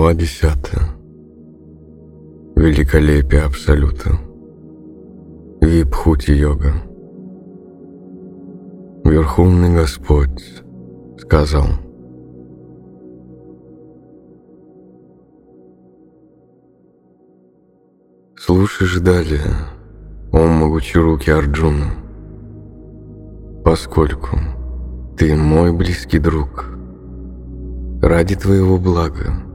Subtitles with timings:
[0.00, 0.56] Глава 10.
[2.56, 4.18] Великолепие Абсолюта.
[5.60, 6.72] Випхути-йога.
[9.04, 10.62] Верховный Господь
[11.18, 11.66] сказал.
[18.38, 19.52] Слушаешь далее,
[20.32, 21.90] о могучие руки Арджуна,
[23.62, 24.38] поскольку
[25.18, 26.70] ты мой близкий друг,
[28.00, 29.49] ради твоего блага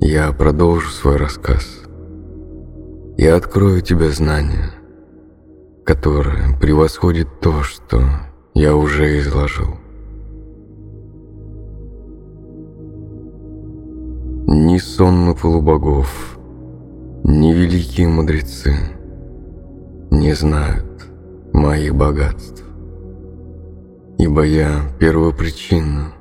[0.00, 1.82] я продолжу свой рассказ.
[3.16, 4.70] Я открою тебе знания,
[5.84, 8.02] которое превосходит то, что
[8.54, 9.76] я уже изложил.
[14.46, 16.38] Ни сонмы полубогов,
[17.24, 18.74] ни великие мудрецы
[20.10, 21.06] не знают
[21.52, 22.64] моих богатств,
[24.18, 26.12] ибо я первопричина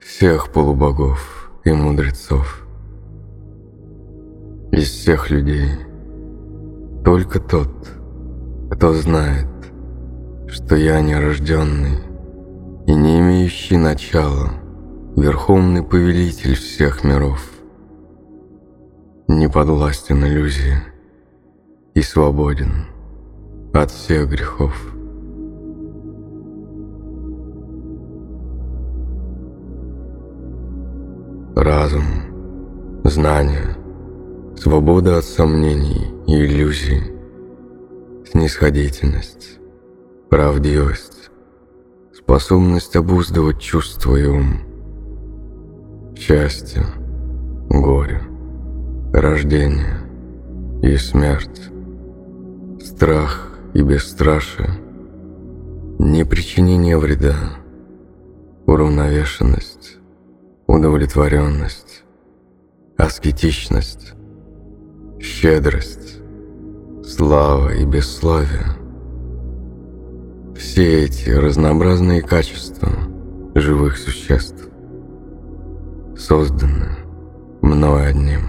[0.00, 2.67] всех полубогов и мудрецов.
[4.78, 5.72] Из всех людей
[7.04, 7.68] только тот,
[8.70, 9.48] кто знает,
[10.46, 11.98] что я нерожденный
[12.86, 14.50] и не имеющий начала,
[15.16, 17.50] верховный повелитель всех миров,
[19.26, 20.76] не подвластен иллюзии
[21.94, 22.86] и свободен
[23.74, 24.76] от всех грехов.
[31.56, 33.74] Разум, знание—
[34.60, 37.12] Свобода от сомнений и иллюзий,
[38.28, 39.60] снисходительность,
[40.30, 41.30] правдивость,
[42.12, 44.58] способность обуздывать чувства и ум,
[46.16, 46.82] счастье,
[47.70, 48.20] горе,
[49.12, 50.00] рождение
[50.82, 51.70] и смерть,
[52.84, 54.70] страх и бесстрашие,
[56.00, 57.36] непричинение вреда,
[58.66, 59.98] уравновешенность,
[60.66, 62.02] удовлетворенность,
[62.96, 64.14] аскетичность,
[65.20, 66.18] щедрость,
[67.04, 68.76] слава и бесславие.
[70.56, 72.88] Все эти разнообразные качества
[73.54, 74.68] живых существ
[76.16, 76.96] созданы
[77.62, 78.42] мной одним.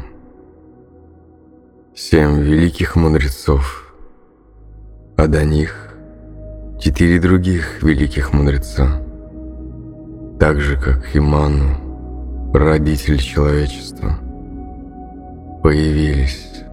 [1.95, 3.93] Семь великих мудрецов,
[5.17, 5.93] а до них
[6.79, 9.03] четыре других великих мудреца,
[10.39, 14.17] так же как и Ману, родитель человечества,
[15.61, 16.63] появились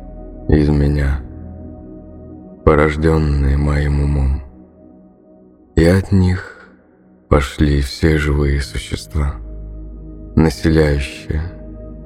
[0.49, 1.21] из меня,
[2.65, 4.43] порожденные моим умом.
[5.75, 6.69] И от них
[7.29, 9.35] пошли все живые существа,
[10.37, 11.43] населяющие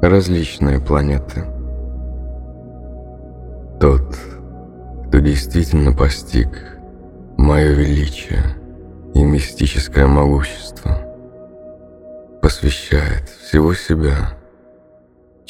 [0.01, 1.45] различные планеты.
[3.79, 4.17] Тот,
[5.07, 6.79] кто действительно постиг
[7.37, 8.43] мое величие
[9.15, 10.99] и мистическое могущество,
[12.41, 14.40] посвящает всего себя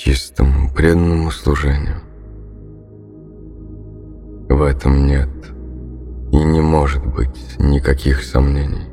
[0.03, 2.01] чистому преданному служению.
[4.49, 5.29] В этом нет
[6.33, 8.87] и не может быть никаких сомнений.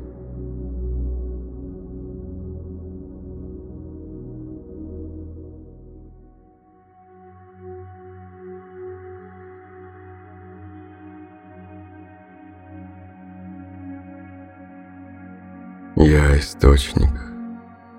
[15.96, 17.10] Я источник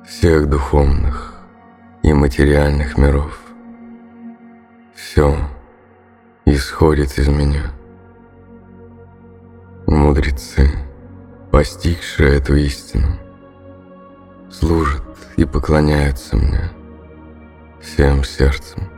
[0.06, 1.39] всех духовных
[2.10, 3.40] и материальных миров.
[4.96, 5.38] Все—
[6.46, 7.72] исходит из меня.
[9.86, 10.72] Мудрецы,
[11.52, 13.10] постигшие эту истину,
[14.50, 15.04] служат
[15.38, 16.72] и поклоняются мне
[17.80, 18.90] всем сердцем.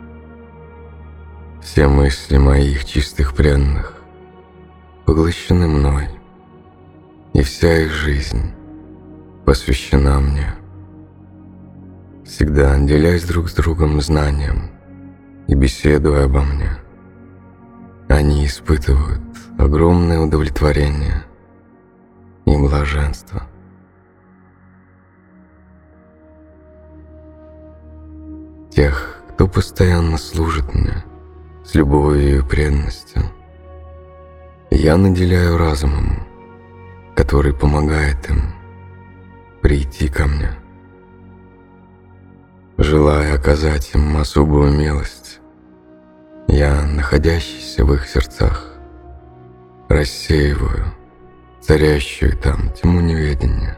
[1.61, 4.01] Все мысли моих чистых преданных
[5.05, 6.07] поглощены мной,
[7.33, 8.53] и вся их жизнь
[9.45, 10.60] посвящена мне.
[12.41, 14.71] Всегда делясь друг с другом знанием
[15.47, 16.71] и беседуя обо мне–
[18.09, 19.21] они испытывают
[19.59, 21.23] огромное удовлетворение
[22.47, 23.43] и блаженство.
[28.71, 31.05] Тех, кто постоянно служит мне
[31.63, 33.21] с любовью и преданностью,
[34.71, 36.25] я наделяю разумом,
[37.15, 38.41] который помогает им
[39.61, 40.60] прийти ко мне.
[42.91, 45.39] Желая оказать им особую милость,
[46.49, 48.67] я, находящийся в их сердцах,
[49.87, 50.87] рассеиваю
[51.61, 53.77] царящую там тьму неведения,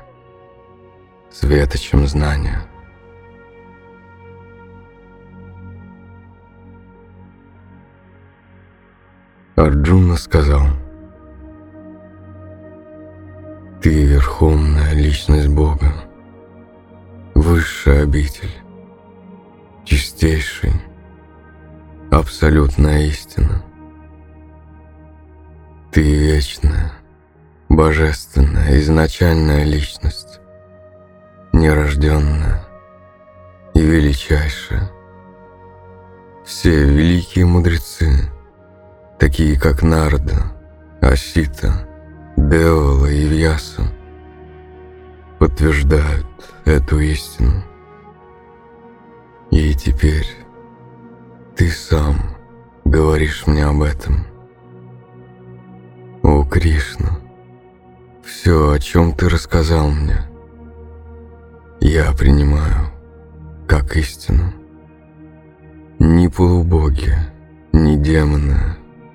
[1.32, 2.66] светочем знания.
[9.56, 10.66] Арджуна сказал,
[13.80, 15.94] «Ты верховная личность Бога,
[17.36, 18.63] высшая обитель,
[19.86, 20.74] чистейший,
[22.12, 23.64] абсолютная истина.
[25.92, 26.92] Ты вечная,
[27.70, 30.40] божественная, изначальная личность,
[31.52, 32.66] нерожденная
[33.74, 34.90] и величайшая.
[36.46, 38.32] Все великие мудрецы,
[39.20, 40.54] такие как Нарда,
[41.02, 41.88] Асита,
[42.36, 43.84] Деола и Вьяса,
[45.40, 46.26] подтверждают
[46.66, 47.64] эту истину.
[49.54, 50.26] И теперь
[51.56, 52.16] ты сам
[52.86, 54.26] говоришь мне об этом.
[56.24, 57.20] О, Кришна,
[58.24, 60.18] все, о чем ты рассказал мне,
[61.82, 62.90] я принимаю
[63.68, 64.52] как истину.
[66.00, 67.14] Ни полубоги,
[67.74, 68.58] ни демоны,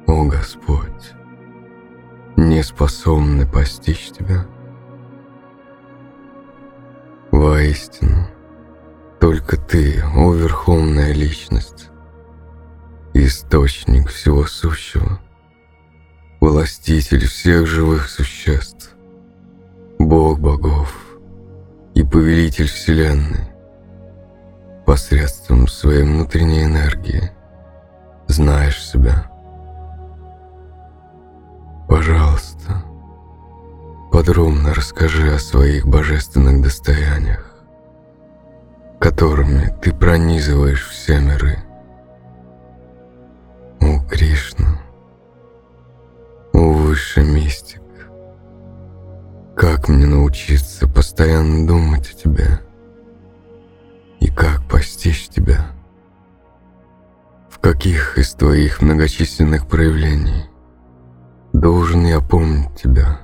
[0.06, 1.14] о Господь,
[2.36, 4.46] не способны постичь Тебя.
[7.32, 8.28] Воистину,
[9.20, 11.88] только Ты, о Верховная Личность,
[13.14, 15.20] Источник всего сущего,
[16.40, 18.94] Властитель всех живых существ,
[19.98, 20.94] Бог богов
[21.94, 23.48] и Повелитель Вселенной,
[24.86, 27.32] посредством своей внутренней энергии
[28.28, 29.30] знаешь себя.
[31.88, 32.84] Пожалуйста,
[34.12, 37.47] подробно расскажи о своих божественных достояниях,
[39.00, 41.58] которыми ты пронизываешь все миры.
[43.80, 44.80] О, Кришна,
[46.52, 47.82] о, Высший Мистик,
[49.56, 52.60] как мне научиться постоянно думать о тебе–
[54.20, 55.66] и как постичь тебя?
[57.48, 60.46] В каких из твоих многочисленных проявлений
[61.52, 63.20] должен я помнить тебя?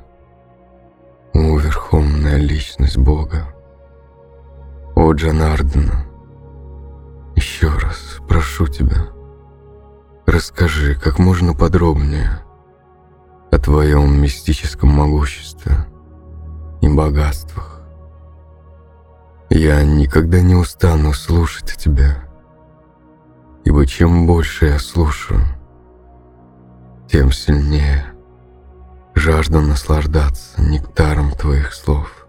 [1.33, 3.54] О, Верховная Личность Бога!
[4.97, 6.07] О, Джанардана!
[7.35, 9.09] Еще раз прошу тебя,
[10.25, 12.45] расскажи как можно подробнее
[13.51, 15.87] о твоем мистическом могуществе
[16.81, 17.83] и богатствах.
[19.51, 22.17] Я никогда не устану слушать о тебе,
[23.65, 25.41] ибо чем больше я слушаю,
[27.09, 28.05] тем сильнее
[29.15, 32.24] жажду наслаждаться нектаром твоих слов.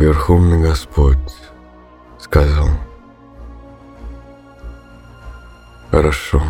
[0.00, 1.18] Верховный Господь
[2.18, 2.70] сказал,
[5.90, 6.42] «Хорошо,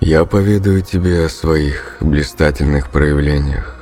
[0.00, 3.76] я поведаю тебе о своих блистательных проявлениях,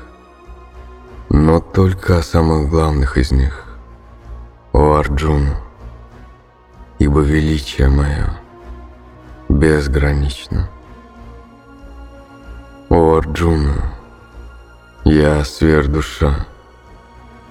[1.28, 3.64] но только о самых главных из них,
[4.72, 5.54] о Арджуну,
[6.98, 8.40] ибо величие мое
[9.48, 10.68] безгранично.
[12.88, 13.92] О Арджуна,
[15.04, 16.44] я сверхдуша,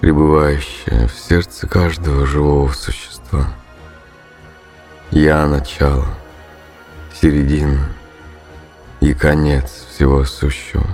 [0.06, 3.48] пребывающая в сердце каждого живого существа.
[5.10, 6.06] Я начало,
[7.12, 7.88] середина
[9.00, 10.86] и конец всего сущего.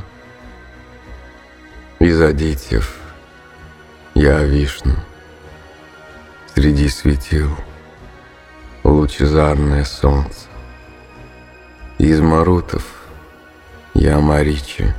[1.98, 2.96] Из Адитьев
[4.14, 4.94] я Вишну,
[6.54, 7.54] среди светил
[8.82, 10.48] лучезарное солнце.
[11.98, 12.86] Из Марутов
[13.92, 14.94] я Маричи,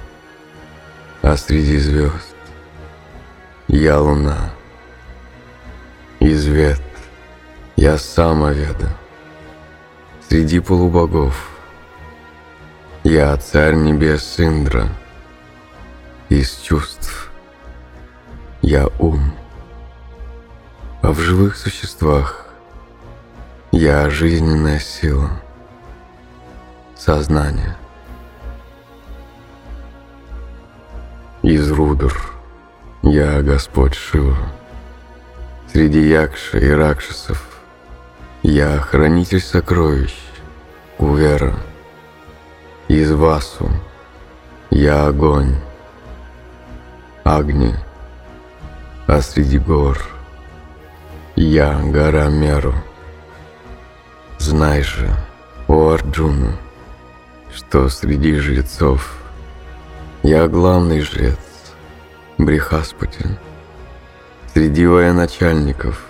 [1.24, 2.33] а среди звезд
[3.74, 4.52] я луна.
[6.20, 6.82] Извет,
[7.76, 8.96] я самоведа.
[10.30, 11.50] Среди полубогов
[13.04, 14.90] я царь небес Индра.
[16.30, 17.32] Из чувств
[18.62, 19.34] я ум.
[21.02, 22.48] А в живых существах
[23.72, 25.32] я жизненная сила,
[26.96, 27.76] сознание.
[31.42, 32.33] Из рудр
[33.04, 34.38] я Господь Шива.
[35.72, 37.46] Среди якши и ракшасов
[38.44, 40.16] я хранитель сокровищ,
[40.98, 41.54] Кувера.
[42.88, 43.70] Из Васу
[44.70, 45.56] я огонь,
[47.24, 47.76] Агни,
[49.08, 49.98] а среди гор
[51.36, 52.74] я гора Меру.
[54.38, 55.10] Знай же,
[55.68, 56.58] о Арджуна,
[57.54, 59.18] что среди жрецов
[60.22, 61.53] я главный жрец,
[62.38, 63.26] Брихаспати.
[64.54, 66.06] Среди военачальников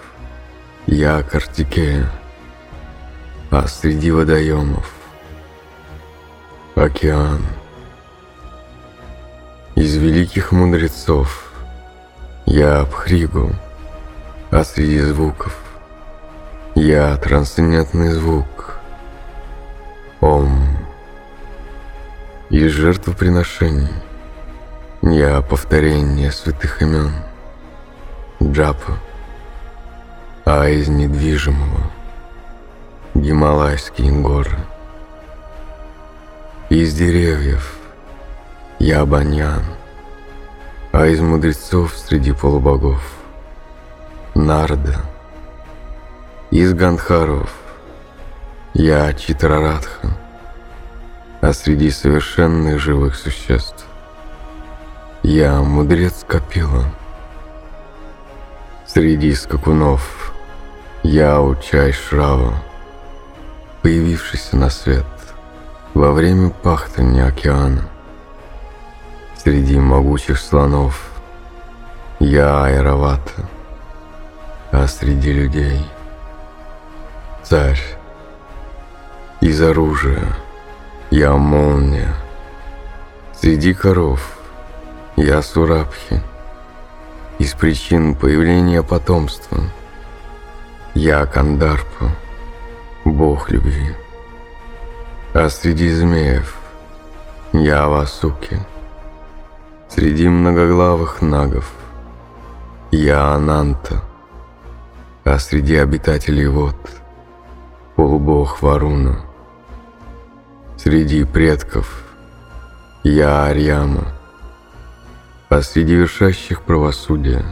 [0.87, 2.11] я Картикея,
[3.49, 4.91] а среди водоемов
[6.75, 7.41] океан.
[9.75, 11.53] Из великих мудрецов
[12.45, 13.51] я Абхригу,
[14.51, 15.63] а среди звуков
[16.75, 18.79] Я трансцендентный звук.
[20.21, 20.67] Ом.
[22.49, 23.93] Из жертвоприношений.
[25.05, 27.11] Я повторение святых имен.
[28.41, 28.97] Джапа.
[30.45, 31.91] А из недвижимого
[33.13, 34.57] Гималайские горы.
[36.69, 37.75] Из деревьев
[38.79, 39.65] я баньян,
[40.93, 43.03] а из мудрецов среди полубогов
[44.35, 45.01] Нарда.
[46.49, 47.53] Из Гандхаров
[48.73, 50.17] я Читрарадха,
[51.41, 53.82] а среди совершенных живых существ
[55.23, 56.83] я мудрец Капила.
[58.85, 60.33] Среди скакунов
[61.01, 62.55] я Учай Шрава,
[63.81, 65.05] появившийся на свет
[65.93, 67.87] во время пахтания океана.
[69.37, 71.09] Среди могучих слонов
[72.19, 73.47] я Айравата,
[74.71, 75.85] а среди людей
[77.43, 77.81] царь.
[79.39, 80.23] Из оружия
[81.11, 82.13] я молния,
[83.33, 84.32] среди коров
[85.15, 86.21] я Сурабхи,
[87.37, 89.59] из причин появления потомства.
[90.95, 92.11] Я Кандарпа,
[93.05, 93.95] бог любви,
[95.33, 96.57] а среди змеев
[97.51, 98.59] я Васуки,
[99.89, 101.71] среди многоглавых нагов
[102.91, 104.03] я Ананта,
[105.23, 106.75] а среди обитателей вод
[107.95, 109.21] полубог Варуна.
[110.77, 112.03] Среди предков
[113.03, 114.13] я Арьяма,
[115.53, 117.45] а среди вершащих правосудия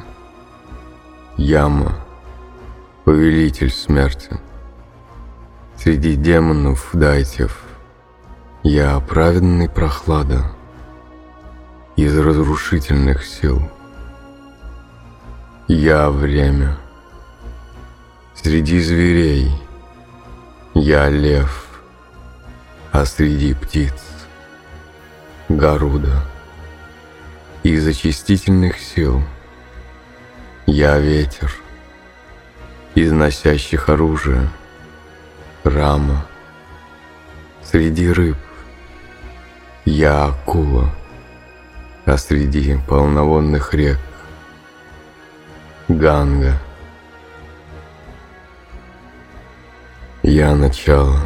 [1.38, 2.04] Яма,
[3.06, 4.40] повелитель смерти.
[5.78, 7.62] Среди демонов дайтев
[8.64, 10.52] я праведный прохлада
[11.96, 13.62] из разрушительных сил.
[15.68, 16.78] Я время.
[18.34, 19.52] Среди зверей
[20.74, 21.68] я лев,
[22.92, 23.94] а среди птиц
[25.50, 26.31] Гаруда.
[27.64, 29.22] Из очистительных сил
[30.66, 31.54] я ветер,
[32.96, 34.50] из носящих оружие
[35.64, 36.26] Рама.
[37.64, 38.38] Среди рыб
[39.86, 40.90] я акула,
[42.06, 44.00] а среди полноводных рек
[45.88, 46.58] Ганга.
[50.24, 51.22] Я начало,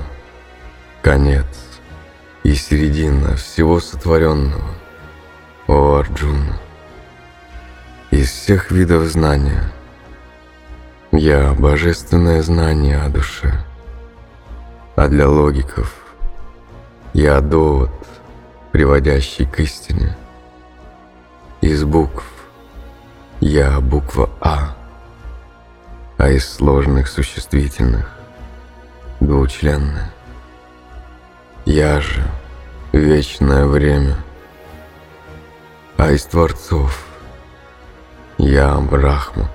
[1.01, 1.45] конец
[2.43, 4.75] и середина всего сотворенного,
[5.67, 6.59] о Арджуна.
[8.11, 9.71] Из всех видов знания
[11.11, 13.65] я божественное знание о душе,
[14.95, 15.95] а для логиков
[17.13, 17.91] я довод,
[18.71, 20.15] приводящий к истине.
[21.61, 22.25] Из букв
[23.39, 24.75] я буква А,
[26.17, 28.11] а из сложных существительных
[29.19, 30.11] двучленная.
[31.65, 32.23] Я же
[32.91, 34.15] вечное время,
[35.97, 37.05] а из творцов
[38.37, 39.49] я Брахма.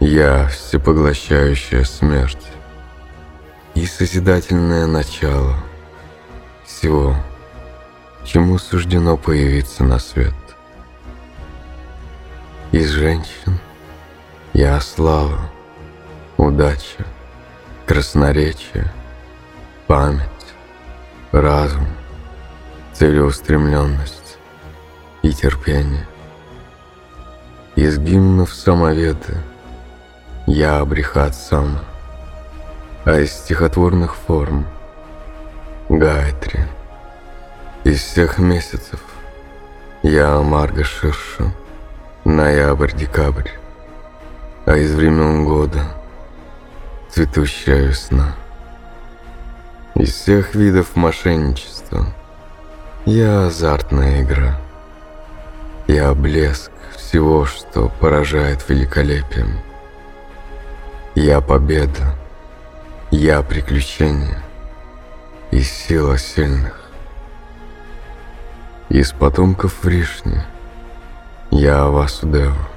[0.00, 2.46] Я всепоглощающая смерть
[3.74, 5.56] и созидательное начало
[6.64, 7.16] всего,
[8.24, 10.34] чему суждено появиться на свет.
[12.72, 13.58] Из женщин
[14.52, 15.50] я слава,
[16.36, 17.06] удача,
[17.86, 18.92] красноречие,
[19.86, 20.28] память,
[21.30, 21.86] разум,
[22.92, 24.21] целеустремленность
[25.22, 26.06] и терпение.
[27.76, 29.36] Из гимнов самоведы
[30.46, 31.78] я Абрихат сам,
[33.04, 34.66] а из стихотворных форм
[35.88, 36.66] Гайтри.
[37.84, 39.00] Из всех месяцев
[40.02, 41.52] я Марга Ширша,
[42.24, 43.50] ноябрь-декабрь,
[44.66, 45.84] а из времен года—
[47.12, 48.34] цветущая весна.
[49.94, 52.06] Из всех видов мошенничества
[53.04, 54.61] я азартная игра.
[55.88, 59.58] Я блеск всего, что поражает великолепием.
[61.14, 62.14] Я победа,
[63.10, 64.40] я приключение
[65.50, 66.80] и сила сильных.
[68.88, 70.42] Из потомков Вришни
[71.50, 72.68] я Васудева,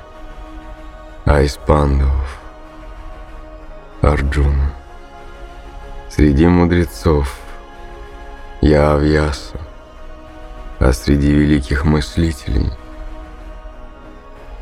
[1.26, 2.40] а из пандавов
[4.02, 4.74] Арджуна.
[6.10, 7.38] Среди мудрецов
[8.62, 9.60] я Авьяса,
[10.80, 12.72] а среди великих мыслителей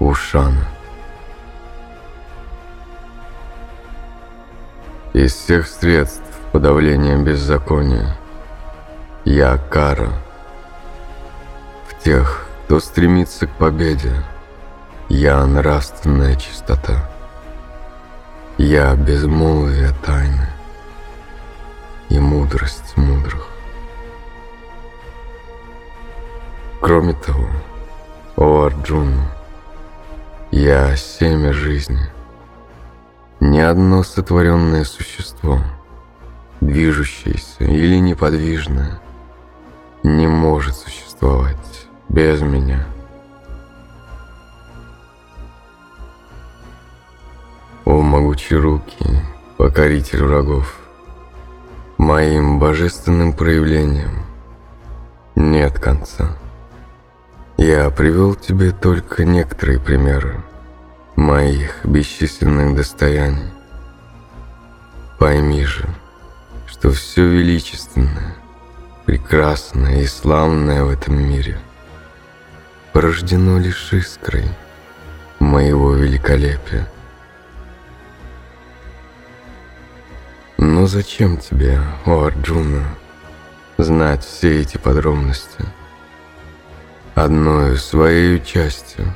[0.04, 0.68] Ушана.
[5.14, 8.18] Из всех средств подавления беззакония
[9.24, 10.10] я Кара.
[11.88, 14.12] В тех, кто стремится к победе,
[15.08, 17.10] я нравственная чистота.
[18.58, 20.50] Я безмолвие тайны
[22.10, 23.48] и мудрость мудрых.
[26.82, 27.48] Кроме того,
[28.36, 29.33] о Арджуна,
[30.56, 32.12] я семя жизни,
[33.40, 35.60] ни одно сотворенное существо,
[36.62, 39.02] движущееся или неподвижное,
[40.04, 42.86] не может существовать без меня.
[47.86, 49.08] О могучие руки,
[49.58, 50.78] покоритель врагов,
[51.98, 54.24] моим божественным проявлением
[55.36, 56.38] нет конца.
[57.66, 60.44] Я привел тебе только некоторые примеры
[61.16, 63.54] моих бесчисленных достояний.
[65.18, 65.88] Пойми же,
[66.68, 68.36] что все величественное,
[69.06, 71.58] прекрасное и славное в этом мире
[72.92, 74.44] порождено лишь искрой
[75.40, 76.86] моего великолепия.
[80.58, 82.84] Но зачем тебе, о Арджуна,
[83.78, 85.64] знать все эти подробности?
[87.16, 89.14] Одной своей частью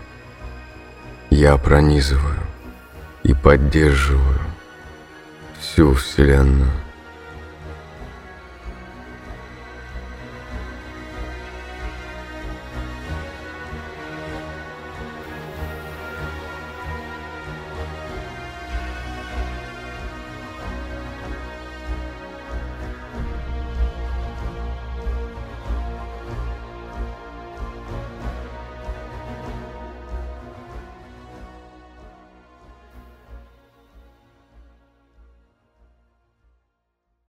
[1.32, 2.40] я пронизываю
[3.24, 4.40] и поддерживаю
[5.60, 6.87] всю Вселенную.